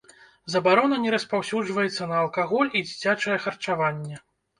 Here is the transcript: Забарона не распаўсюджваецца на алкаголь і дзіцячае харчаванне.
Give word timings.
Забарона 0.51 0.95
не 1.01 1.11
распаўсюджваецца 1.15 2.07
на 2.13 2.17
алкаголь 2.23 2.71
і 2.77 2.81
дзіцячае 2.87 3.37
харчаванне. 3.45 4.17